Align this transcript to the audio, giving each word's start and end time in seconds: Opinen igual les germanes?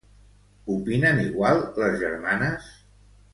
Opinen 0.75 1.21
igual 1.25 1.61
les 1.83 1.99
germanes? 2.05 2.73